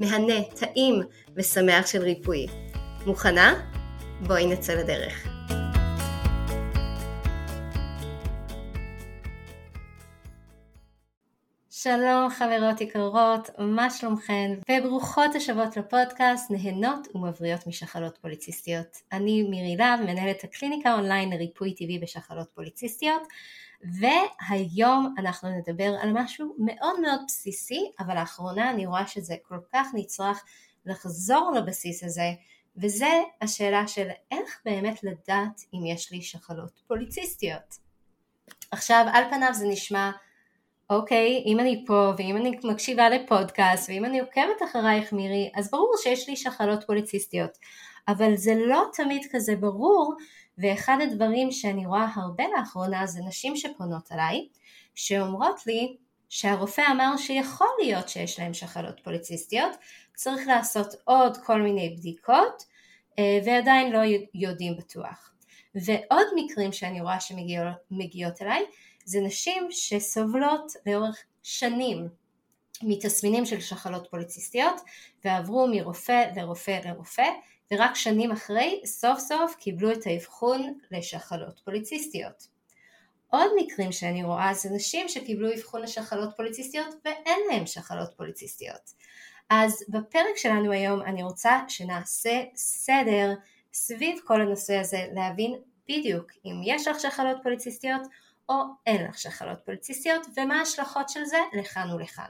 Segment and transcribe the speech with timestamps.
[0.00, 1.02] מהנה, טעים
[1.36, 2.46] ושמח של ריפוי.
[3.06, 3.54] מוכנה?
[4.20, 5.35] בואי נצא לדרך.
[11.78, 14.50] שלום חברות יקרות, מה שלומכן?
[14.70, 18.96] וברוכות השבות לפודקאסט נהנות ומבריות משחלות פוליציסטיות.
[19.12, 23.22] אני מירי להב, מנהלת הקליניקה אונליין לריפוי טבעי בשחלות פוליציסטיות,
[23.82, 29.88] והיום אנחנו נדבר על משהו מאוד מאוד בסיסי, אבל לאחרונה אני רואה שזה כל כך
[29.94, 30.44] נצרך
[30.86, 32.32] לחזור לבסיס הזה,
[32.76, 37.76] וזה השאלה של איך באמת לדעת אם יש לי שחלות פוליציסטיות.
[38.70, 40.10] עכשיו על פניו זה נשמע
[40.90, 45.94] אוקיי, אם אני פה ואם אני מקשיבה לפודקאסט ואם אני עוקבת אחרייך מירי, אז ברור
[46.02, 47.58] שיש לי שחלות פוליציסטיות.
[48.08, 50.14] אבל זה לא תמיד כזה ברור,
[50.58, 54.48] ואחד הדברים שאני רואה הרבה לאחרונה זה נשים שפונות אליי,
[54.94, 55.96] שאומרות לי
[56.28, 59.76] שהרופא אמר שיכול להיות שיש להם שחלות פוליציסטיות,
[60.14, 62.62] צריך לעשות עוד כל מיני בדיקות,
[63.18, 64.00] אה, ועדיין לא
[64.34, 65.32] יודעים בטוח.
[65.74, 68.64] ועוד מקרים שאני רואה שמגיעות אליי,
[69.06, 72.08] זה נשים שסובלות לאורך שנים
[72.82, 74.80] מתסמינים של שחלות פוליציסטיות
[75.24, 77.28] ועברו מרופא לרופא לרופא
[77.72, 82.48] ורק שנים אחרי סוף סוף קיבלו את האבחון לשחלות פוליציסטיות.
[83.30, 88.92] עוד מקרים שאני רואה זה נשים שקיבלו אבחון לשחלות פוליציסטיות ואין להן שחלות פוליציסטיות.
[89.50, 93.32] אז בפרק שלנו היום אני רוצה שנעשה סדר
[93.72, 95.54] סביב כל הנושא הזה, להבין
[95.88, 98.02] בדיוק אם יש לך שחלות פוליציסטיות
[98.48, 102.28] או אין לך שחלות פוליציסטיות ומה ההשלכות של זה לכאן ולכאן.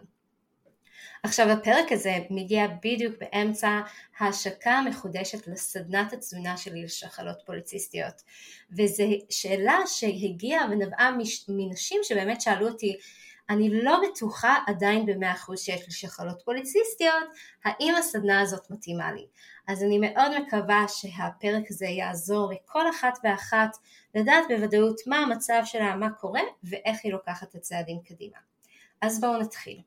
[1.23, 3.81] עכשיו הפרק הזה מגיע בדיוק באמצע
[4.19, 8.23] ההשקה המחודשת לסדנת התזונה שלי לשחלות פוליציסטיות
[8.79, 11.11] וזו שאלה שהגיעה ונבעה
[11.49, 12.97] מנשים שבאמת שאלו אותי
[13.51, 17.25] אני לא בטוחה עדיין במאה אחוז שיש לי שחלות פוליציסטיות,
[17.65, 19.27] האם הסדנה הזאת מתאימה לי?
[19.69, 23.77] אז אני מאוד מקווה שהפרק הזה יעזור לכל אחת ואחת
[24.15, 28.37] לדעת בוודאות מה המצב שלה, מה קורה ואיך היא לוקחת את הצעדים קדימה.
[29.01, 29.81] אז בואו נתחיל.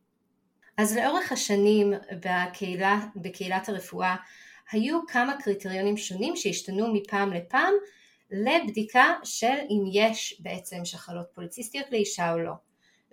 [0.77, 4.15] אז לאורך השנים בקהילה, בקהילת הרפואה
[4.71, 7.73] היו כמה קריטריונים שונים שהשתנו מפעם לפעם
[8.31, 12.53] לבדיקה של אם יש בעצם שחלות פוליציסטיות לאישה או לא.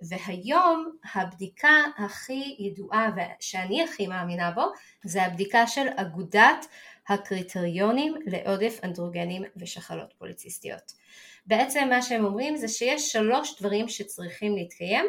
[0.01, 4.61] והיום הבדיקה הכי ידועה ושאני הכי מאמינה בו
[5.03, 6.65] זה הבדיקה של אגודת
[7.09, 10.93] הקריטריונים לעודף אנדרוגנים ושחלות פוליציסטיות.
[11.45, 15.05] בעצם מה שהם אומרים זה שיש שלוש דברים שצריכים להתקיים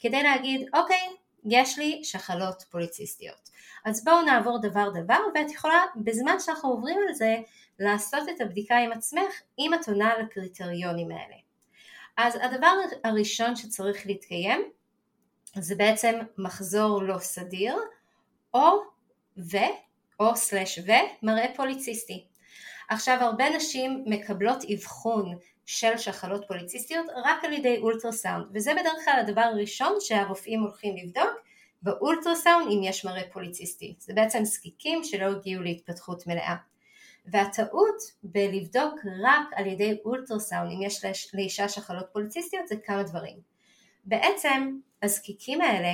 [0.00, 1.08] כדי להגיד אוקיי
[1.44, 3.50] יש לי שחלות פוליציסטיות.
[3.84, 7.36] אז בואו נעבור דבר דבר ואת יכולה בזמן שאנחנו עוברים על זה
[7.78, 11.51] לעשות את הבדיקה עם עצמך אם את עונה לקריטריונים האלה.
[12.16, 12.72] אז הדבר
[13.04, 14.70] הראשון שצריך להתקיים
[15.54, 17.76] זה בעצם מחזור לא סדיר
[18.54, 18.80] או
[19.36, 19.56] ו
[20.20, 20.90] או סלש ו
[21.22, 22.26] מראה פוליציסטי.
[22.88, 29.24] עכשיו הרבה נשים מקבלות אבחון של שחלות פוליציסטיות רק על ידי אולטרסאונד וזה בדרך כלל
[29.26, 31.30] הדבר הראשון שהרופאים הולכים לבדוק
[31.82, 36.54] באולטרסאונד אם יש מראה פוליציסטי זה בעצם זקיקים שלא הגיעו להתפתחות מלאה
[37.26, 41.04] והטעות בלבדוק רק על ידי אולטרסאונד אם יש
[41.34, 43.36] לאישה שחלות פוליציסטיות זה כמה דברים
[44.04, 45.92] בעצם הזקיקים האלה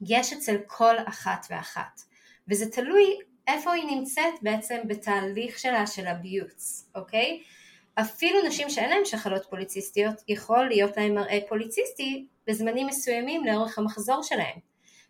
[0.00, 2.00] יש אצל כל אחת ואחת
[2.48, 3.18] וזה תלוי
[3.48, 7.42] איפה היא נמצאת בעצם בתהליך שלה של הביוץ, אוקיי?
[7.94, 14.22] אפילו נשים שאין להן שחלות פוליציסטיות יכול להיות להן מראה פוליציסטי בזמנים מסוימים לאורך המחזור
[14.22, 14.58] שלהן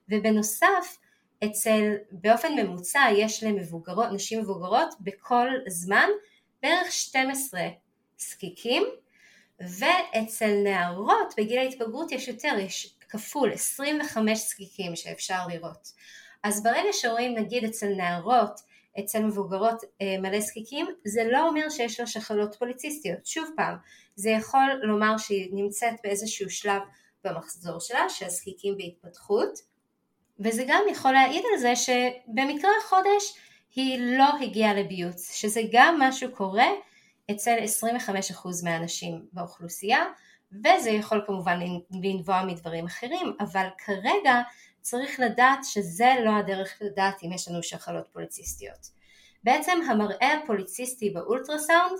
[0.08, 0.98] ובנוסף
[1.44, 6.08] אצל, באופן ממוצע יש למבוגרות, נשים מבוגרות בכל זמן
[6.62, 7.60] בערך 12
[8.18, 8.82] זקיקים
[9.60, 15.92] ואצל נערות בגיל ההתבגרות יש יותר, יש כפול 25 זקיקים שאפשר לראות.
[16.42, 18.60] אז ברגע שרואים נגיד אצל נערות
[19.00, 23.26] אצל מבוגרות אה, מלא זקיקים, זה לא אומר שיש לה שחלות פוליציסטיות.
[23.26, 23.76] שוב פעם,
[24.16, 26.82] זה יכול לומר שהיא נמצאת באיזשהו שלב
[27.24, 29.58] במחזור שלה, שהזקיקים בהתפתחות,
[30.40, 33.34] וזה גם יכול להעיד על זה שבמקרה החודש
[33.74, 36.68] היא לא הגיעה לביוץ, שזה גם משהו קורה
[37.30, 37.56] אצל
[38.08, 40.04] 25% מהאנשים באוכלוסייה,
[40.52, 44.42] וזה יכול כמובן לנבוע מדברים אחרים, אבל כרגע
[44.80, 48.98] צריך לדעת שזה לא הדרך לדעת אם יש לנו שחלות פוליציסטיות.
[49.44, 51.98] בעצם המראה הפוליציסטי באולטרסאונד,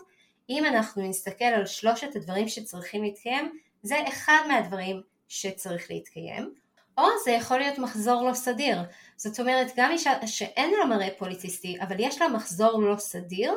[0.51, 6.55] אם אנחנו נסתכל על שלושת הדברים שצריכים להתקיים, זה אחד מהדברים שצריך להתקיים,
[6.99, 8.79] או זה יכול להיות מחזור לא סדיר.
[9.17, 13.55] זאת אומרת, גם אישה שאין לה מראה פוליציסטי, אבל יש לה מחזור לא סדיר,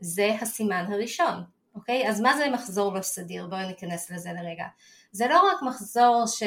[0.00, 1.44] זה הסימן הראשון.
[1.74, 2.08] אוקיי?
[2.08, 3.46] אז מה זה מחזור לא סדיר?
[3.46, 4.66] בואו ניכנס לזה לרגע.
[5.12, 6.42] זה לא רק מחזור ש...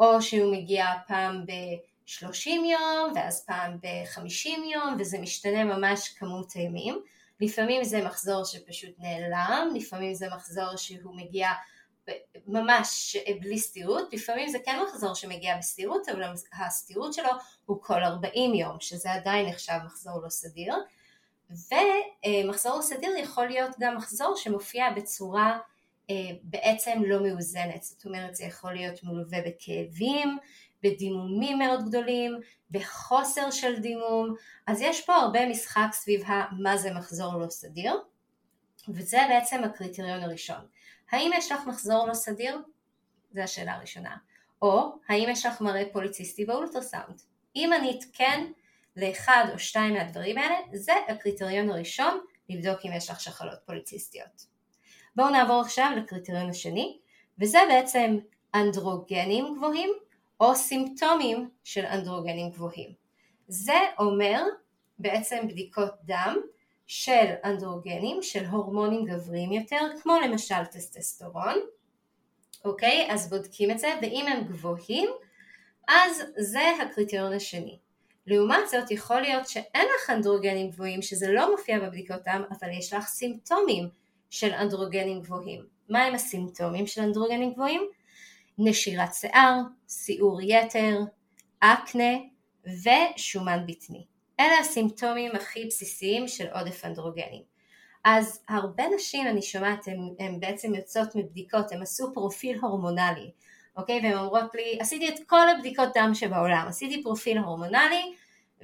[0.00, 7.00] או שהוא מגיע פעם ב-30 יום ואז פעם ב-50 יום וזה משתנה ממש כמות הימים.
[7.40, 11.48] לפעמים זה מחזור שפשוט נעלם, לפעמים זה מחזור שהוא מגיע
[12.46, 16.22] ממש בלי סטירות, לפעמים זה כן מחזור שמגיע בסטירות, אבל
[16.52, 17.30] הסטירות שלו
[17.66, 20.74] הוא כל 40 יום, שזה עדיין נחשב מחזור לא סדיר.
[21.50, 25.58] ומחזור לא סדיר יכול להיות גם מחזור שמופיע בצורה
[26.10, 30.38] אה, בעצם לא מאוזנת, זאת אומרת זה יכול להיות מלווה בכאבים,
[30.82, 32.40] בדימומים מאוד גדולים,
[32.70, 34.34] בחוסר של דימום,
[34.66, 36.22] אז יש פה הרבה משחק סביב
[36.58, 37.94] מה זה מחזור לא סדיר,
[38.88, 40.66] וזה בעצם הקריטריון הראשון.
[41.12, 42.58] האם יש לך מחזור לא סדיר?
[43.32, 44.16] זו השאלה הראשונה.
[44.62, 47.20] או האם יש לך מראה פוליציסטי באולטרסאונד?
[47.56, 48.52] אם ענית כן
[48.96, 54.46] לאחד או שתיים מהדברים האלה, זה הקריטריון הראשון לבדוק אם יש לך שחלות פוליציסטיות.
[55.16, 56.98] בואו נעבור עכשיו לקריטריון השני,
[57.38, 58.18] וזה בעצם
[58.54, 59.90] אנדרוגנים גבוהים
[60.40, 62.92] או סימפטומים של אנדרוגנים גבוהים.
[63.48, 64.42] זה אומר
[64.98, 66.36] בעצם בדיקות דם
[66.92, 71.54] של אנדרוגנים, של הורמונים גבריים יותר, כמו למשל טסטסטורון,
[72.64, 73.06] אוקיי?
[73.10, 75.08] אז בודקים את זה, ואם הם גבוהים,
[75.88, 77.78] אז זה הקריטריון השני.
[78.26, 82.92] לעומת זאת יכול להיות שאין לך אנדרוגנים גבוהים, שזה לא מופיע בבדיקות דם, אבל יש
[82.92, 83.88] לך סימפטומים
[84.30, 85.66] של אנדרוגנים גבוהים.
[85.88, 87.82] מה הם הסימפטומים של אנדרוגנים גבוהים?
[88.58, 89.56] נשירת שיער,
[89.88, 90.98] סיעור יתר,
[91.60, 92.12] אקנה
[92.66, 94.09] ושומן בטני.
[94.40, 97.42] אלה הסימפטומים הכי בסיסיים של עודף אנדרוגנים.
[98.04, 99.88] אז הרבה נשים אני שומעת
[100.18, 103.30] הן בעצם יוצאות מבדיקות, הן עשו פרופיל הורמונלי,
[103.76, 104.00] אוקיי?
[104.02, 108.14] והן אומרות לי, עשיתי את כל הבדיקות דם שבעולם, עשיתי פרופיל הורמונלי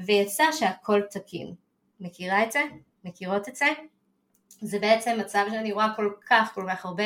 [0.07, 1.55] ויצא שהכל תקין.
[2.01, 2.63] מכירה את זה?
[3.05, 3.67] מכירות את זה?
[4.49, 7.05] זה בעצם מצב שאני רואה כל כך כל כך הרבה,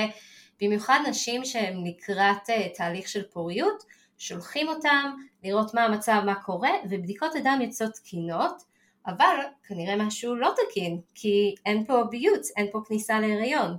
[0.60, 3.84] במיוחד נשים שהן לקראת uh, תהליך של פוריות,
[4.20, 5.14] שולחים אותם
[5.44, 8.62] לראות מה המצב, מה קורה, ובדיקות הדם יוצאות תקינות,
[9.06, 13.78] אבל כנראה משהו לא תקין, כי אין פה ביוץ, אין פה כניסה להיריון.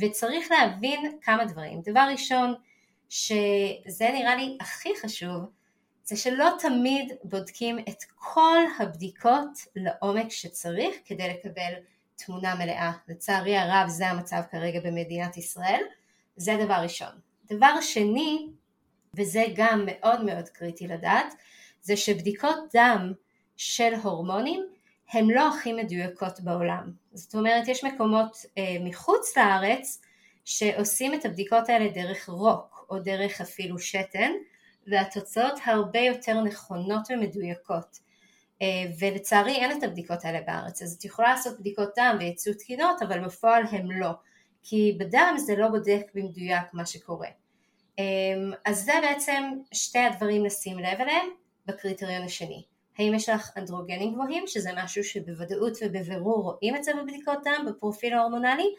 [0.00, 1.80] וצריך להבין כמה דברים.
[1.84, 2.54] דבר ראשון,
[3.08, 5.44] שזה נראה לי הכי חשוב,
[6.04, 11.72] זה שלא תמיד בודקים את כל הבדיקות לעומק שצריך כדי לקבל
[12.16, 12.92] תמונה מלאה.
[13.08, 15.82] לצערי הרב זה המצב כרגע במדינת ישראל,
[16.36, 17.12] זה דבר ראשון.
[17.44, 18.48] דבר שני,
[19.16, 21.34] וזה גם מאוד מאוד קריטי לדעת,
[21.82, 23.12] זה שבדיקות דם
[23.56, 24.66] של הורמונים
[25.12, 26.92] הן לא הכי מדויקות בעולם.
[27.12, 30.02] זאת אומרת יש מקומות אה, מחוץ לארץ
[30.44, 34.30] שעושים את הבדיקות האלה דרך רוק או דרך אפילו שתן
[34.86, 37.98] והתוצאות הרבה יותר נכונות ומדויקות.
[38.62, 38.66] אה,
[38.98, 43.24] ולצערי אין את הבדיקות האלה בארץ, אז את יכולה לעשות בדיקות דם ויצאו תקינות, אבל
[43.24, 44.10] בפועל הן לא,
[44.62, 47.28] כי בדם זה לא בודק במדויק מה שקורה.
[48.02, 49.42] אה, אז זה בעצם
[49.72, 51.26] שתי הדברים לשים לב אליהם
[51.66, 52.64] בקריטריון השני.
[52.98, 58.14] האם יש לך אנדרוגנים גבוהים, שזה משהו שבוודאות ובבירור רואים את זה בבדיקות דם, בפרופיל
[58.14, 58.74] ההורמונלי,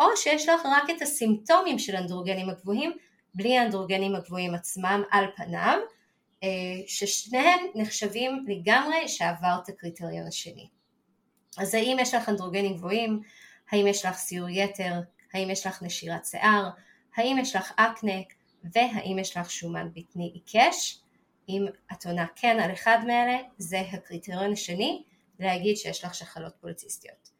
[0.00, 2.92] או שיש לך רק את הסימפטומים של האנדרוגנים הגבוהים,
[3.34, 5.78] בלי האנדרוגנים הגבוהים עצמם על פניו,
[6.42, 6.48] אה,
[6.86, 10.68] ששניהם נחשבים לגמרי שעברת הקריטריון השני.
[11.58, 13.20] אז האם יש לך אנדרוגנים גבוהים,
[13.70, 14.92] האם יש לך סיור יתר,
[15.34, 16.68] האם יש לך נשירת שיער,
[17.16, 18.20] האם יש לך אקנה
[18.74, 20.98] והאם יש לך שומן בטני עיקש,
[21.48, 25.02] אם את עונה כן על אחד מאלה, זה הקריטריון השני
[25.38, 27.30] להגיד שיש לך שחלות פוליציסטיות.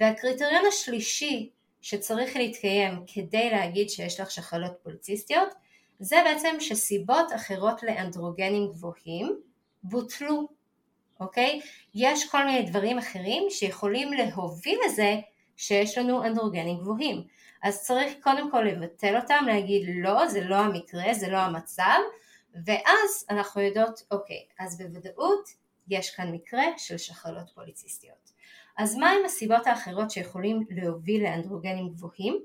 [0.00, 1.50] והקריטריון השלישי
[1.80, 5.48] שצריך להתקיים כדי להגיד שיש לך שחלות פוליציסטיות
[5.98, 9.40] זה בעצם שסיבות אחרות לאנדרוגנים גבוהים
[9.82, 10.48] בוטלו,
[11.20, 11.60] אוקיי?
[11.94, 15.16] יש כל מיני דברים אחרים שיכולים להוביל לזה
[15.56, 17.22] שיש לנו אנדרוגנים גבוהים.
[17.64, 21.98] אז צריך קודם כל לבטל אותם, להגיד לא, זה לא המקרה, זה לא המצב,
[22.66, 25.48] ואז אנחנו יודעות, אוקיי, אז בוודאות
[25.88, 28.32] יש כאן מקרה של שחלות פוליציסטיות.
[28.78, 32.44] אז מהם הסיבות האחרות שיכולים להוביל לאנדרוגנים גבוהים?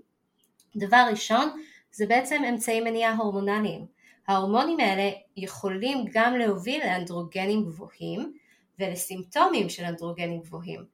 [0.75, 1.61] דבר ראשון
[1.91, 3.85] זה בעצם אמצעי מניעה הורמונליים.
[4.27, 8.33] ההורמונים האלה יכולים גם להוביל לאנדרוגנים גבוהים
[8.79, 10.85] ולסימפטומים של אנדרוגנים גבוהים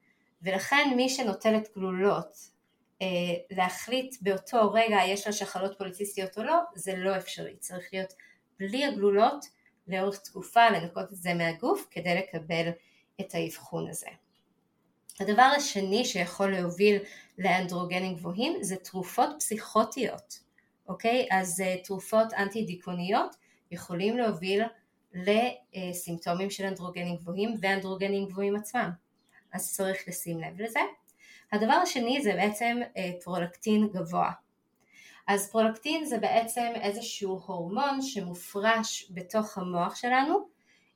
[0.41, 2.54] ולכן מי שנוטלת גלולות
[3.51, 8.13] להחליט באותו רגע יש לה שחלות פוליציסטיות או לא זה לא אפשרי, צריך להיות
[8.59, 9.45] בלי הגלולות
[9.87, 12.69] לאורך תקופה לנקות את זה מהגוף כדי לקבל
[13.21, 14.07] את האבחון הזה.
[15.19, 16.97] הדבר השני שיכול להוביל
[17.37, 20.39] לאנדרוגנים גבוהים זה תרופות פסיכוטיות,
[20.87, 21.27] אוקיי?
[21.31, 23.35] אז uh, תרופות אנטי דיכאוניות
[23.71, 24.63] יכולים להוביל
[25.13, 28.89] לסימפטומים של אנדרוגנים גבוהים ואנדרוגנים גבוהים עצמם,
[29.53, 30.79] אז צריך לשים לב לזה.
[31.55, 34.31] הדבר השני זה בעצם uh, פרולקטין גבוה.
[35.27, 40.47] אז פרולקטין זה בעצם איזשהו הורמון שמופרש בתוך המוח שלנו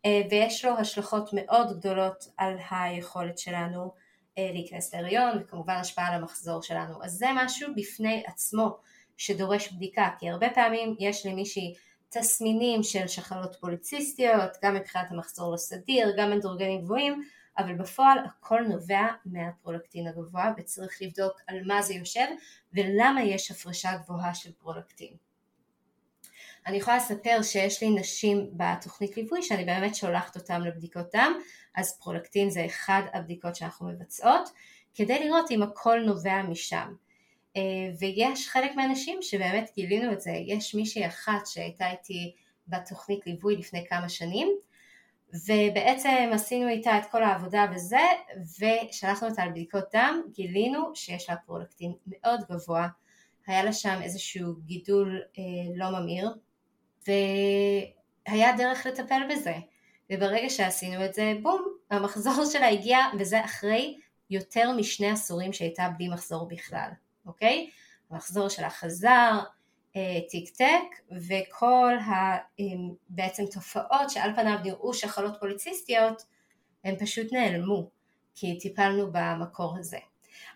[0.06, 3.94] אה, ויש לו השלכות מאוד גדולות על היכולת שלנו
[4.38, 8.78] אה, להיכנס להריון וכמובן השפעה על המחזור שלנו אז זה משהו בפני עצמו
[9.18, 11.74] שדורש בדיקה כי הרבה פעמים יש למישהי
[12.10, 17.24] תסמינים של שחלות פוליציסטיות גם מבחינת המחזור לא גם אנדרוגנים גבוהים
[17.60, 22.26] אבל בפועל הכל נובע מהפרולקטין הגבוה וצריך לבדוק על מה זה יושב
[22.74, 25.14] ולמה יש הפרשה גבוהה של פרולקטין.
[26.66, 31.34] אני יכולה לספר שיש לי נשים בתוכנית ליווי שאני באמת שולחת אותם לבדיקות דם,
[31.76, 34.50] אז פרולקטין זה אחד הבדיקות שאנחנו מבצעות,
[34.94, 36.94] כדי לראות אם הכל נובע משם.
[37.58, 37.62] אה,
[38.00, 42.36] ויש חלק מהנשים שבאמת גילינו את זה, יש מישהי אחת שהייתה איתי
[42.68, 44.48] בתוכנית ליווי לפני כמה שנים,
[45.34, 48.02] ובעצם עשינו איתה את כל העבודה וזה,
[48.60, 52.88] ושלחנו אותה לבדיקות דם, גילינו שיש לה פרולקטין מאוד גבוה,
[53.48, 55.44] היה לה שם איזשהו גידול אה,
[55.76, 56.30] לא ממאיר,
[57.08, 59.54] והיה דרך לטפל בזה.
[60.10, 63.98] וברגע שעשינו את זה, בום, המחזור שלה הגיע, וזה אחרי
[64.30, 66.90] יותר משני עשורים שהייתה בלי מחזור בכלל,
[67.26, 67.70] אוקיי?
[68.10, 69.40] המחזור שלה חזר,
[70.58, 72.38] טק וכל ה,
[73.10, 76.26] בעצם תופעות שעל פניו נראו שחלות פוליציסטיות
[76.84, 77.90] הן פשוט נעלמו
[78.36, 79.98] כי טיפלנו במקור הזה.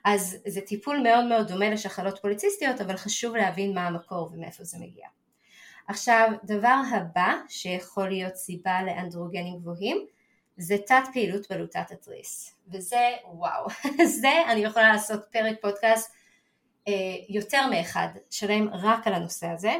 [0.03, 4.77] אז זה טיפול מאוד מאוד דומה לשחלות פוליציסטיות אבל חשוב להבין מה המקור ומאיפה זה
[4.79, 5.07] מגיע.
[5.87, 10.05] עכשיו דבר הבא שיכול להיות סיבה לאנדרוגנים גבוהים
[10.57, 13.67] זה תת פעילות בלוטת התריס וזה וואו
[14.21, 16.17] זה אני יכולה לעשות פרק פודקאסט אה,
[17.29, 19.73] יותר מאחד שלם רק על הנושא הזה.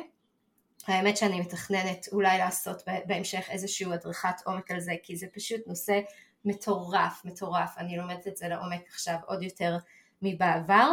[0.87, 5.99] האמת שאני מתכננת אולי לעשות בהמשך איזושהי הדרכת עומק על זה כי זה פשוט נושא
[6.45, 9.77] מטורף, מטורף, אני לומדת את זה לעומק עכשיו עוד יותר
[10.21, 10.91] מבעבר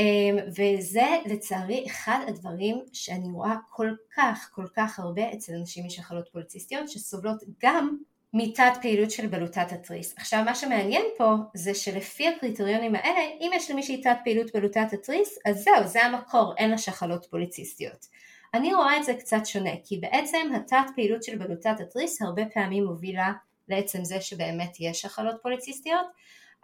[0.00, 0.04] אה,
[0.48, 6.88] וזה לצערי אחד הדברים שאני רואה כל כך כל כך הרבה אצל אנשים משחלות פוליציסטיות
[6.88, 7.98] שסובלות גם
[8.34, 10.14] מתת פעילות של בלוטת התריס.
[10.16, 15.38] עכשיו מה שמעניין פה זה שלפי הקריטריונים האלה אם יש למישהי תת פעילות בלוטת התריס
[15.46, 18.06] אז זהו זה המקור אין לה שחלות פוליציסטיות.
[18.54, 22.84] אני רואה את זה קצת שונה כי בעצם התת פעילות של בלוטת התריס הרבה פעמים
[22.84, 23.32] מובילה
[23.68, 26.06] לעצם זה שבאמת יש שחלות פוליציסטיות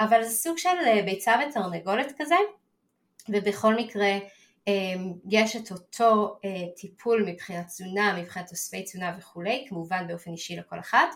[0.00, 2.36] אבל זה סוג של אה, ביצה ותרנגולת כזה
[3.28, 4.18] ובכל מקרה
[4.66, 10.56] אמ, יש את אותו אה, טיפול מבחינת תזונה, מבחינת תוספי תזונה וכולי, כמובן באופן אישי
[10.56, 11.08] לכל אחת,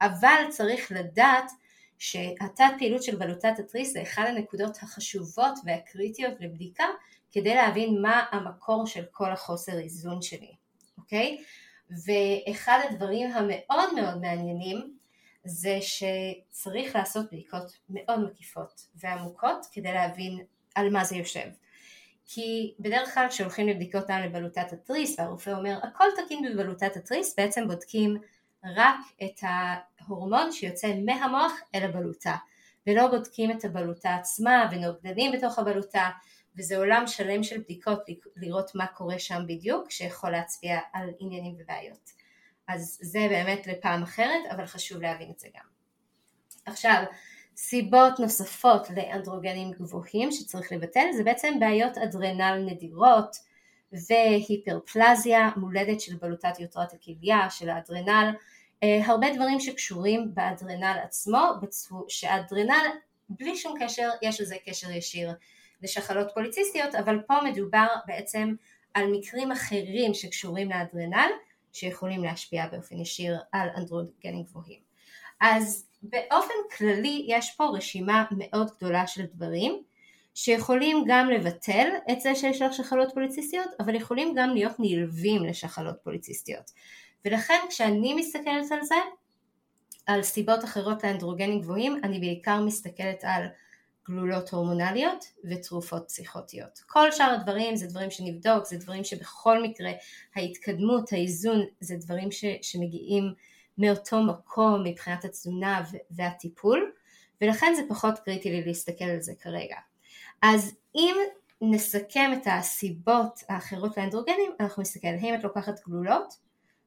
[0.00, 1.50] אבל צריך לדעת
[1.98, 6.84] שהתת פעילות של בלוטת התריס זה אחד הנקודות החשובות והקריטיות לבדיקה
[7.32, 10.52] כדי להבין מה המקור של כל החוסר איזון שלי,
[10.98, 11.42] אוקיי?
[11.90, 14.98] ואחד הדברים המאוד מאוד מעניינים
[15.44, 20.38] זה שצריך לעשות בדיקות מאוד מקיפות ועמוקות כדי להבין
[20.74, 21.48] על מה זה יושב.
[22.26, 27.68] כי בדרך כלל כשהולכים לבדיקות דם לבלוטת התריס והרופא אומר הכל תקין בבלוטת התריס בעצם
[27.68, 28.16] בודקים
[28.64, 32.36] רק את ההורמון שיוצא מהמוח אל הבלוטה
[32.86, 36.10] ולא בודקים את הבלוטה עצמה ונוגדנים בתוך הבלוטה
[36.56, 37.98] וזה עולם שלם של בדיקות
[38.36, 42.12] לראות מה קורה שם בדיוק שיכול להצביע על עניינים ובעיות
[42.68, 45.64] אז זה באמת לפעם אחרת אבל חשוב להבין את זה גם.
[46.66, 47.02] עכשיו
[47.56, 53.36] סיבות נוספות לאנדרוגנים גבוהים שצריך לבטל זה בעצם בעיות אדרנל נדירות
[53.92, 58.30] והיפרפלזיה מולדת של בלוטת יותרת הכליה, של האדרנל,
[58.82, 61.38] אה, הרבה דברים שקשורים באדרנל עצמו,
[62.08, 62.86] שהאדרנל
[63.28, 65.30] בלי שום קשר, יש לזה קשר ישיר
[65.82, 68.54] לשחלות פוליציסטיות, אבל פה מדובר בעצם
[68.94, 71.28] על מקרים אחרים שקשורים לאדרנל,
[71.72, 74.80] שיכולים להשפיע באופן ישיר על אנדרוגנים גבוהים.
[75.40, 79.82] אז באופן כללי יש פה רשימה מאוד גדולה של דברים
[80.40, 85.96] שיכולים גם לבטל את זה שיש לך שחלות פוליציסטיות, אבל יכולים גם להיות נלווים לשחלות
[86.02, 86.70] פוליציסטיות.
[87.24, 88.94] ולכן כשאני מסתכלת על זה,
[90.06, 93.46] על סיבות אחרות לאנדרוגנים גבוהים, אני בעיקר מסתכלת על
[94.08, 96.78] גלולות הורמונליות ותרופות פסיכוטיות.
[96.86, 99.90] כל שאר הדברים זה דברים שנבדוק, זה דברים שבכל מקרה
[100.34, 103.34] ההתקדמות, האיזון, זה דברים ש, שמגיעים
[103.78, 106.92] מאותו מקום מבחינת התזונה והטיפול,
[107.40, 109.76] ולכן זה פחות קריטי לי להסתכל על זה כרגע.
[110.42, 111.16] אז אם
[111.62, 116.34] נסכם את הסיבות האחרות לאנדרוגנים, אנחנו נסתכל האם את לוקחת גלולות,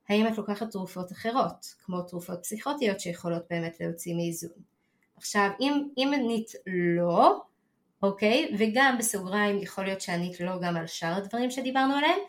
[0.10, 4.52] האם את לוקחת תרופות אחרות, כמו תרופות פסיכוטיות שיכולות באמת להוציא מאיזון.
[5.18, 6.52] עכשיו, אם, אם ענית
[6.98, 7.42] לא,
[8.04, 12.20] אוקיי, וגם בסוגריים יכול להיות שענית לא גם על שאר הדברים שדיברנו עליהם,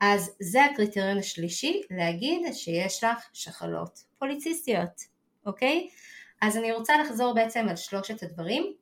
[0.00, 5.02] אז זה הקריטריון השלישי, להגיד שיש לך שחלות פוליציסטיות,
[5.46, 5.88] אוקיי?
[6.42, 8.72] אז אני רוצה לחזור בעצם על שלושת הדברים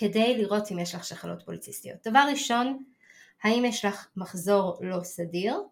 [0.00, 1.96] כדי לראות אם יש לך שחלות פוליציסטיות.
[2.06, 2.84] דבר ראשון,
[3.42, 5.62] האם יש לך מחזור לא סדיר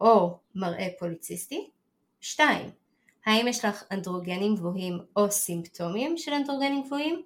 [0.00, 1.70] או מראה פוליציסטי?
[2.20, 2.70] שתיים,
[3.26, 7.22] האם יש לך אנדרוגנים גבוהים או סימפטומים של אנדרוגנים גבוהים?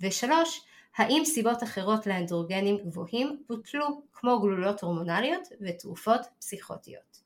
[0.00, 0.60] ושלוש,
[0.96, 7.18] האם סיבות אחרות לאנדרוגנים גבוהים בוטלו כמו גלולות הורמונליות ותרופות פסיכוטיות?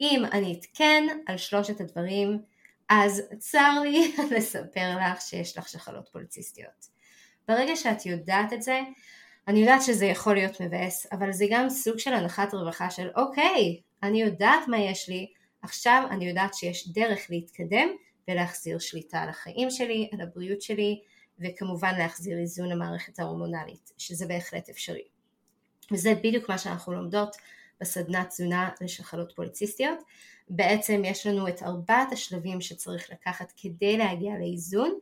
[0.00, 2.42] אם ענית כן על שלושת הדברים,
[2.88, 6.97] אז צר לי לספר לך שיש לך שחלות פוליציסטיות.
[7.48, 8.80] ברגע שאת יודעת את זה,
[9.48, 13.80] אני יודעת שזה יכול להיות מבאס, אבל זה גם סוג של הנחת רווחה של אוקיי,
[14.02, 15.26] אני יודעת מה יש לי,
[15.62, 17.88] עכשיו אני יודעת שיש דרך להתקדם
[18.28, 21.00] ולהחזיר שליטה על החיים שלי, על הבריאות שלי,
[21.40, 25.04] וכמובן להחזיר איזון למערכת ההורמונלית, שזה בהחלט אפשרי.
[25.92, 27.36] וזה בדיוק מה שאנחנו לומדות
[27.80, 29.98] בסדנת תזונה לשחלות פוליציסטיות.
[30.48, 34.98] בעצם יש לנו את ארבעת השלבים שצריך לקחת כדי להגיע לאיזון.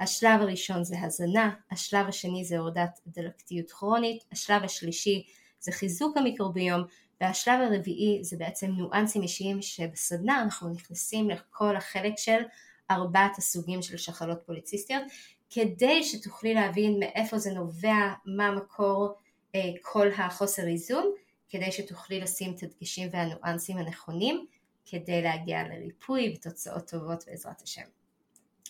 [0.00, 5.26] השלב הראשון זה הזנה, השלב השני זה הורדת דלקתיות כרונית, השלב השלישי
[5.60, 6.82] זה חיזוק המיקרוביום,
[7.20, 12.42] והשלב הרביעי זה בעצם ניואנסים אישיים שבסדנה אנחנו נכנסים לכל החלק של
[12.90, 15.02] ארבעת הסוגים של שחלות פוליציסטיות
[15.50, 19.14] כדי שתוכלי להבין מאיפה זה נובע, מה מקור
[19.54, 21.12] אה, כל החוסר איזון,
[21.48, 24.46] כדי שתוכלי לשים את הדגשים והניואנסים הנכונים
[24.84, 27.82] כדי להגיע לריפוי ותוצאות טובות בעזרת השם.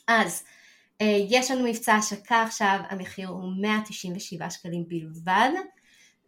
[0.09, 0.45] אז
[1.29, 5.51] יש לנו מבצע השקה עכשיו, המחיר הוא 197 שקלים בלבד,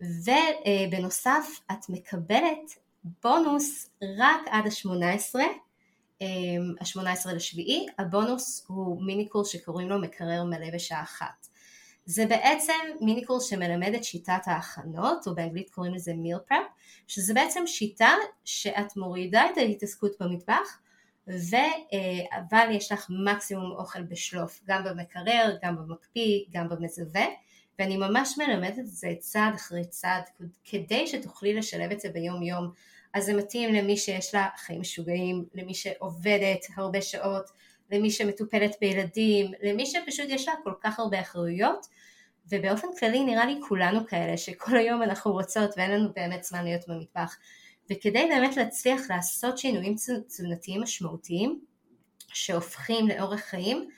[0.01, 2.79] ובנוסף את מקבלת
[3.23, 5.41] בונוס רק עד ה-18,
[6.81, 11.47] ה-18 לשביעי, הבונוס הוא מיני קורס שקוראים לו מקרר מלא בשעה אחת.
[12.05, 16.67] זה בעצם מיני קורס שמלמד את שיטת ההכנות, או באנגלית קוראים לזה מיל פרפ,
[17.09, 18.11] שזה בעצם שיטה
[18.45, 20.79] שאת מורידה את ההתעסקות במטבח,
[21.29, 27.25] אבל יש לך מקסימום אוכל בשלוף, גם במקרר, גם במקפיא, גם במזווה,
[27.79, 30.23] ואני ממש מלמדת את זה צעד אחרי צעד
[30.65, 32.71] כדי שתוכלי לשלב את זה ביום יום.
[33.15, 37.51] אז זה מתאים למי שיש לה חיים משוגעים, למי שעובדת הרבה שעות,
[37.91, 41.87] למי שמטופלת בילדים, למי שפשוט יש לה כל כך הרבה אחריויות,
[42.49, 46.89] ובאופן כללי נראה לי כולנו כאלה שכל היום אנחנו רוצות ואין לנו באמת זמן להיות
[46.89, 47.37] במטבח.
[47.91, 49.95] וכדי באמת להצליח לעשות שינויים
[50.27, 51.61] תזונתיים משמעותיים
[52.29, 53.89] שהופכים לאורך חיים,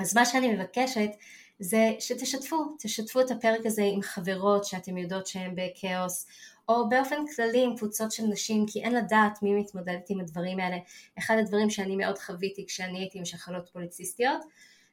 [0.00, 1.10] אז מה שאני מבקשת
[1.58, 6.26] זה שתשתפו, תשתפו את הפרק הזה עם חברות שאתם יודעות שהן בכאוס,
[6.68, 10.76] או באופן כללי עם קבוצות של נשים, כי אין לדעת מי מתמודדת עם הדברים האלה.
[11.18, 14.44] אחד הדברים שאני מאוד חוויתי כשאני הייתי עם שחלות פוליציסטיות,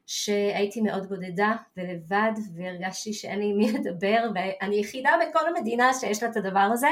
[0.06, 6.28] שהייתי מאוד בודדה ולבד והרגשתי שאין לי מי לדבר ואני יחידה בכל המדינה שיש לה
[6.28, 6.90] את הדבר הזה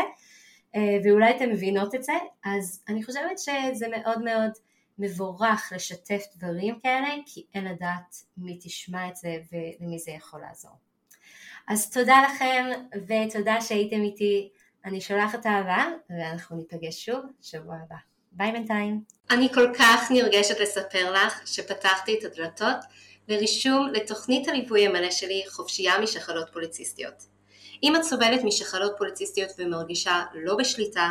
[0.74, 2.12] אה, ואולי אתן מבינות את זה,
[2.44, 4.50] אז אני חושבת שזה מאוד מאוד
[4.98, 10.72] מבורך לשתף דברים כאלה כי אין לדעת מי תשמע את זה ולמי זה יכול לעזור.
[11.68, 14.48] אז תודה לכם ותודה שהייתם איתי,
[14.84, 17.96] אני שולחת אהבה ואנחנו ניפגש שוב שבוע הבא.
[18.32, 19.00] ביי בינתיים.
[19.30, 22.76] אני כל כך נרגשת לספר לך שפתחתי את הדלתות
[23.28, 27.26] לרישום לתוכנית הליווי המלא שלי חופשייה משחלות פוליציסטיות.
[27.82, 31.10] אם את סובלת משחלות פוליציסטיות ומרגישה לא בשליטה,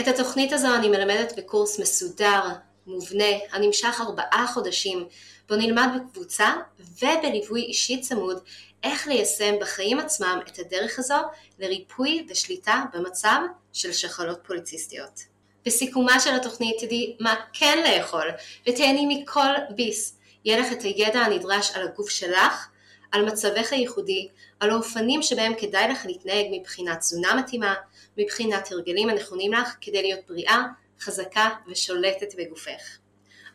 [0.00, 2.42] את התוכנית הזו אני מלמדת בקורס מסודר,
[2.86, 5.08] מובנה, הנמשך ארבעה חודשים,
[5.48, 6.54] בו נלמד בקבוצה
[7.02, 8.40] ובליווי אישי צמוד
[8.82, 11.14] איך ליישם בחיים עצמם את הדרך הזו
[11.58, 13.40] לריפוי ושליטה במצב
[13.72, 15.20] של שחלות פוליציסטיות.
[15.66, 18.30] בסיכומה של התוכנית תדעי מה כן לאכול
[18.68, 20.18] ותהני מכל ביס.
[20.44, 22.68] יהיה לך את הידע הנדרש על הגוף שלך,
[23.14, 24.28] על מצבך הייחודי,
[24.60, 27.74] על האופנים שבהם כדאי לך להתנהג מבחינת תזונה מתאימה,
[28.18, 30.62] מבחינת הרגלים הנכונים לך כדי להיות בריאה,
[31.00, 32.98] חזקה ושולטת בגופך.